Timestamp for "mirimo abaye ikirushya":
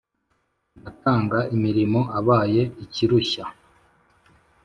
1.63-3.45